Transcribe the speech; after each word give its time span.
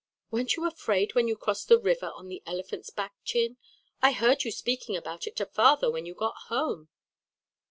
"Weren't 0.31 0.55
you 0.55 0.65
afraid 0.65 1.13
when 1.13 1.27
you 1.27 1.35
crossed 1.35 1.67
the 1.67 1.77
river 1.77 2.11
on 2.15 2.27
the 2.27 2.41
elephant's 2.47 2.89
back, 2.89 3.13
Chin? 3.23 3.57
I 4.01 4.13
heard 4.13 4.43
you 4.43 4.49
speaking 4.49 4.97
about 4.97 5.27
it 5.27 5.35
to 5.35 5.45
father 5.45 5.91
when 5.91 6.07
you 6.07 6.15
got 6.15 6.33
home." 6.47 6.89